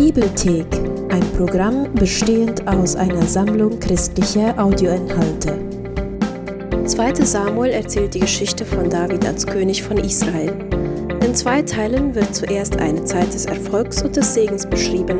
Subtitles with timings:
[0.00, 0.64] Bibelthek,
[1.10, 5.58] ein Programm bestehend aus einer Sammlung christlicher Audioinhalte.
[6.86, 7.16] 2.
[7.16, 10.54] Samuel erzählt die Geschichte von David als König von Israel.
[11.22, 15.18] In zwei Teilen wird zuerst eine Zeit des Erfolgs und des Segens beschrieben,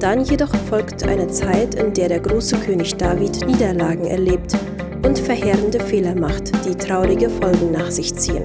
[0.00, 4.56] dann jedoch folgt eine Zeit, in der der große König David Niederlagen erlebt
[5.06, 8.44] und verheerende Fehler macht, die traurige Folgen nach sich ziehen.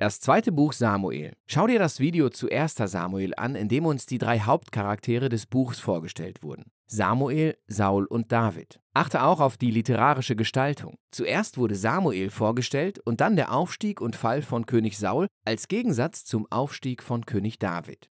[0.00, 1.34] Das zweite Buch Samuel.
[1.46, 2.76] Schau dir das Video zu 1.
[2.76, 6.70] Samuel an, in dem uns die drei Hauptcharaktere des Buchs vorgestellt wurden.
[6.86, 8.80] Samuel, Saul und David.
[8.94, 10.96] Achte auch auf die literarische Gestaltung.
[11.10, 16.24] Zuerst wurde Samuel vorgestellt und dann der Aufstieg und Fall von König Saul als Gegensatz
[16.24, 18.08] zum Aufstieg von König David.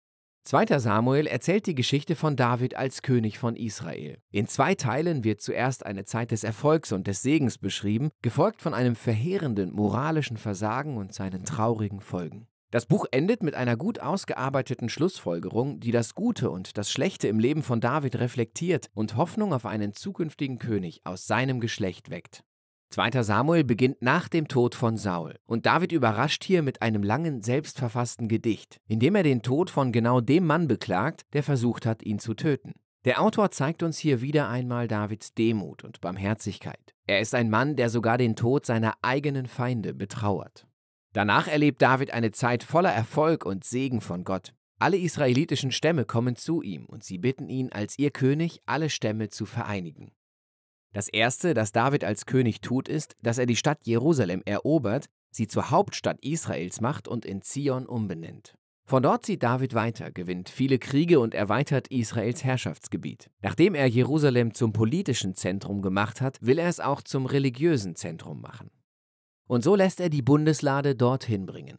[0.48, 0.78] 2.
[0.78, 4.16] Samuel erzählt die Geschichte von David als König von Israel.
[4.30, 8.72] In zwei Teilen wird zuerst eine Zeit des Erfolgs und des Segens beschrieben, gefolgt von
[8.72, 12.46] einem verheerenden moralischen Versagen und seinen traurigen Folgen.
[12.70, 17.38] Das Buch endet mit einer gut ausgearbeiteten Schlussfolgerung, die das Gute und das Schlechte im
[17.38, 22.42] Leben von David reflektiert und Hoffnung auf einen zukünftigen König aus seinem Geschlecht weckt.
[22.90, 23.22] 2.
[23.22, 28.28] Samuel beginnt nach dem Tod von Saul und David überrascht hier mit einem langen, selbstverfassten
[28.28, 32.18] Gedicht, in dem er den Tod von genau dem Mann beklagt, der versucht hat, ihn
[32.18, 32.72] zu töten.
[33.04, 36.94] Der Autor zeigt uns hier wieder einmal Davids Demut und Barmherzigkeit.
[37.06, 40.66] Er ist ein Mann, der sogar den Tod seiner eigenen Feinde betrauert.
[41.12, 44.54] Danach erlebt David eine Zeit voller Erfolg und Segen von Gott.
[44.78, 49.28] Alle israelitischen Stämme kommen zu ihm und sie bitten ihn, als ihr König alle Stämme
[49.28, 50.12] zu vereinigen.
[50.92, 55.46] Das Erste, das David als König tut, ist, dass er die Stadt Jerusalem erobert, sie
[55.46, 58.54] zur Hauptstadt Israels macht und in Zion umbenennt.
[58.86, 63.30] Von dort zieht David weiter, gewinnt viele Kriege und erweitert Israels Herrschaftsgebiet.
[63.42, 68.40] Nachdem er Jerusalem zum politischen Zentrum gemacht hat, will er es auch zum religiösen Zentrum
[68.40, 68.70] machen.
[69.46, 71.78] Und so lässt er die Bundeslade dorthin bringen.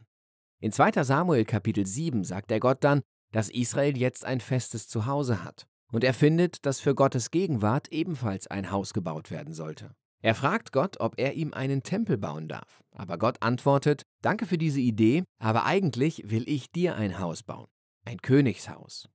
[0.60, 3.02] In 2 Samuel Kapitel 7 sagt er Gott dann,
[3.32, 8.48] dass Israel jetzt ein festes Zuhause hat und er findet, dass für Gottes Gegenwart ebenfalls
[8.48, 9.96] ein Haus gebaut werden sollte.
[10.22, 12.84] Er fragt Gott, ob er ihm einen Tempel bauen darf.
[12.92, 17.68] Aber Gott antwortet, danke für diese Idee, aber eigentlich will ich dir ein Haus bauen.
[18.06, 19.10] Ein Königshaus.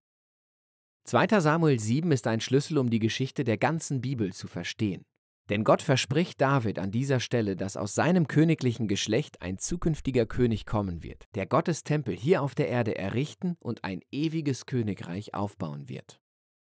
[1.05, 1.41] 2.
[1.41, 5.05] Samuel 7 ist ein Schlüssel, um die Geschichte der ganzen Bibel zu verstehen.
[5.51, 10.65] Denn Gott verspricht David an dieser Stelle, dass aus seinem königlichen Geschlecht ein zukünftiger König
[10.65, 15.91] kommen wird, der Gottes Tempel hier auf der Erde errichten und ein ewiges Königreich aufbauen
[15.91, 16.19] wird.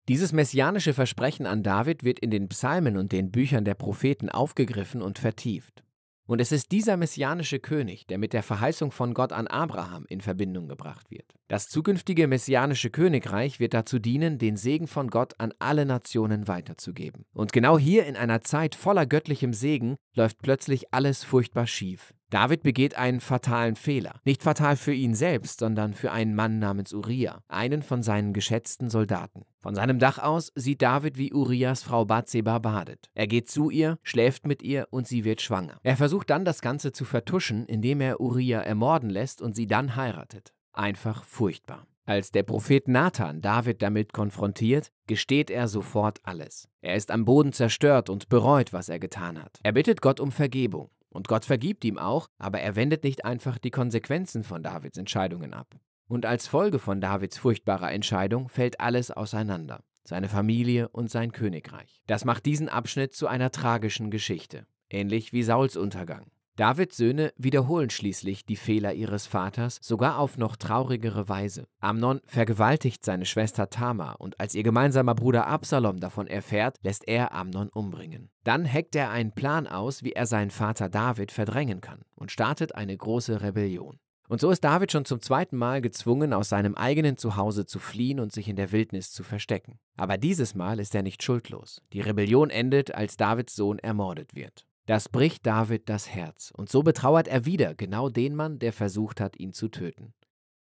[0.08, 5.02] Dieses messianische Versprechen an David wird in den Psalmen und den Büchern der Propheten aufgegriffen
[5.02, 5.84] und vertieft.
[6.24, 10.22] Und es ist dieser messianische König, der mit der Verheißung von Gott an Abraham in
[10.22, 11.34] Verbindung gebracht wird.
[11.48, 17.24] Das zukünftige messianische Königreich wird dazu dienen, den Segen von Gott an alle Nationen weiterzugeben.
[17.34, 22.14] Und genau hier in einer Zeit voller göttlichem Segen läuft plötzlich alles furchtbar schief.
[22.30, 24.20] David begeht einen fatalen Fehler.
[24.24, 28.90] Nicht fatal für ihn selbst, sondern für einen Mann namens Uriah, einen von seinen geschätzten
[28.90, 29.46] Soldaten.
[29.60, 33.10] Von seinem Dach aus sieht David, wie Urias Frau Bathseba badet.
[33.14, 35.78] Er geht zu ihr, schläft mit ihr und sie wird schwanger.
[35.82, 39.96] Er versucht dann das Ganze zu vertuschen, indem er Uriah ermorden lässt und sie dann
[39.96, 40.52] heiratet.
[40.72, 41.86] Einfach furchtbar.
[42.06, 46.68] Als der Prophet Nathan David damit konfrontiert, gesteht er sofort alles.
[46.80, 49.58] Er ist am Boden zerstört und bereut, was er getan hat.
[49.62, 50.88] Er bittet Gott um Vergebung.
[51.10, 55.52] Und Gott vergibt ihm auch, aber er wendet nicht einfach die Konsequenzen von Davids Entscheidungen
[55.52, 55.74] ab.
[56.08, 62.02] Und als Folge von Davids furchtbarer Entscheidung fällt alles auseinander, seine Familie und sein Königreich.
[62.06, 66.30] Das macht diesen Abschnitt zu einer tragischen Geschichte, ähnlich wie Sauls Untergang.
[66.58, 71.68] Davids Söhne wiederholen schließlich die Fehler ihres Vaters, sogar auf noch traurigere Weise.
[71.78, 77.32] Amnon vergewaltigt seine Schwester Tamar und als ihr gemeinsamer Bruder Absalom davon erfährt, lässt er
[77.32, 78.30] Amnon umbringen.
[78.42, 82.74] Dann heckt er einen Plan aus, wie er seinen Vater David verdrängen kann und startet
[82.74, 84.00] eine große Rebellion.
[84.28, 88.20] Und so ist David schon zum zweiten Mal gezwungen, aus seinem eigenen Zuhause zu fliehen
[88.20, 89.78] und sich in der Wildnis zu verstecken.
[89.96, 91.80] Aber dieses Mal ist er nicht schuldlos.
[91.94, 94.66] Die Rebellion endet, als Davids Sohn ermordet wird.
[94.84, 99.20] Das bricht David das Herz, und so betrauert er wieder genau den Mann, der versucht
[99.20, 100.14] hat, ihn zu töten.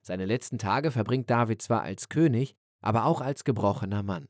[0.01, 4.27] Seine letzten Tage verbringt David zwar als König, aber auch als gebrochener Mann.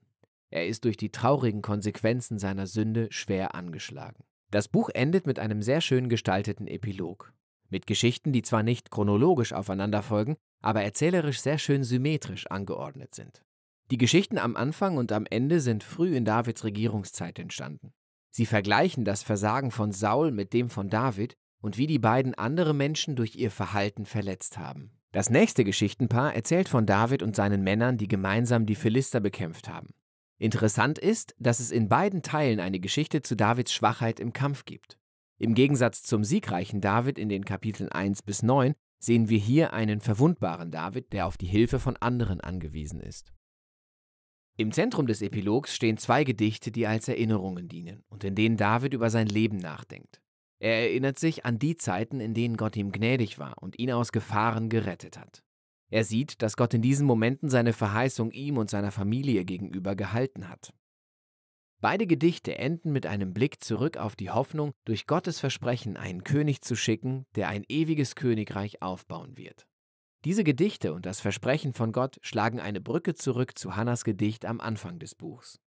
[0.49, 4.23] Er ist durch die traurigen Konsequenzen seiner Sünde schwer angeschlagen.
[4.51, 7.33] Das Buch endet mit einem sehr schön gestalteten Epilog.
[7.75, 13.43] Mit Geschichten, die zwar nicht chronologisch aufeinander folgen, aber erzählerisch sehr schön symmetrisch angeordnet sind.
[13.91, 17.91] Die Geschichten am Anfang und am Ende sind früh in Davids Regierungszeit entstanden.
[18.31, 22.73] Sie vergleichen das Versagen von Saul mit dem von David und wie die beiden andere
[22.73, 24.91] Menschen durch ihr Verhalten verletzt haben.
[25.11, 29.89] Das nächste Geschichtenpaar erzählt von David und seinen Männern, die gemeinsam die Philister bekämpft haben.
[30.37, 34.97] Interessant ist, dass es in beiden Teilen eine Geschichte zu Davids Schwachheit im Kampf gibt.
[35.37, 39.99] Im Gegensatz zum siegreichen David in den Kapiteln 1 bis 9 sehen wir hier einen
[39.99, 43.33] verwundbaren David, der auf die Hilfe von anderen angewiesen ist.
[44.57, 48.93] Im Zentrum des Epilogs stehen zwei Gedichte, die als Erinnerungen dienen und in denen David
[48.93, 50.21] über sein Leben nachdenkt.
[50.59, 54.13] Er erinnert sich an die Zeiten, in denen Gott ihm gnädig war und ihn aus
[54.13, 55.43] Gefahren gerettet hat.
[55.89, 60.47] Er sieht, dass Gott in diesen Momenten seine Verheißung ihm und seiner Familie gegenüber gehalten
[60.47, 60.73] hat.
[61.81, 66.61] Beide Gedichte enden mit einem Blick zurück auf die Hoffnung, durch Gottes Versprechen einen König
[66.61, 69.67] zu schicken, der ein ewiges Königreich aufbauen wird.
[70.23, 74.59] Diese Gedichte und das Versprechen von Gott schlagen eine Brücke zurück zu Hannas Gedicht am
[74.59, 75.59] Anfang des Buchs.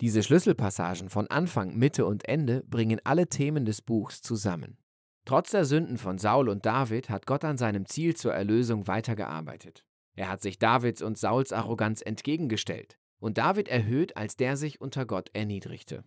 [0.00, 4.78] Diese Schlüsselpassagen von Anfang, Mitte und Ende bringen alle Themen des Buchs zusammen.
[5.26, 9.84] Trotz der Sünden von Saul und David hat Gott an seinem Ziel zur Erlösung weitergearbeitet.
[10.14, 15.06] Er hat sich Davids und Sauls Arroganz entgegengestellt und David erhöht, als der sich unter
[15.06, 16.04] Gott erniedrigte.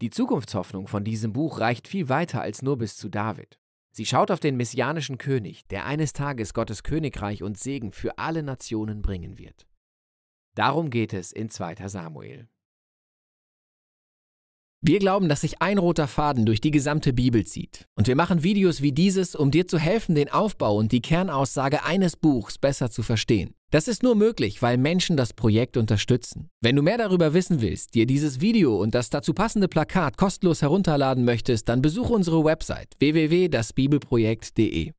[0.00, 3.58] Die Zukunftshoffnung von diesem Buch reicht viel weiter als nur bis zu David.
[3.90, 8.44] Sie schaut auf den messianischen König, der eines Tages Gottes Königreich und Segen für alle
[8.44, 9.66] Nationen bringen wird.
[10.54, 11.88] Darum geht es in 2.
[11.88, 12.48] Samuel.
[14.80, 17.88] Wir glauben, dass sich ein roter Faden durch die gesamte Bibel zieht.
[17.96, 21.82] Und wir machen Videos wie dieses, um dir zu helfen, den Aufbau und die Kernaussage
[21.82, 23.54] eines Buchs besser zu verstehen.
[23.70, 26.48] Das ist nur möglich, weil Menschen das Projekt unterstützen.
[26.62, 30.62] Wenn du mehr darüber wissen willst, dir dieses Video und das dazu passende Plakat kostenlos
[30.62, 34.92] herunterladen möchtest, dann besuche unsere Website www.dasbibelprojekt.de.